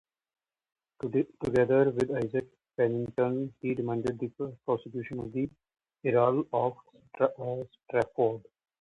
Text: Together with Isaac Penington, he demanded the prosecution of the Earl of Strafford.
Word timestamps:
Together 0.99 1.91
with 1.91 2.09
Isaac 2.15 2.47
Penington, 2.75 3.53
he 3.61 3.75
demanded 3.75 4.17
the 4.17 4.57
prosecution 4.65 5.19
of 5.19 5.31
the 5.31 5.47
Earl 6.07 6.45
of 6.51 6.77
Strafford. 7.87 8.41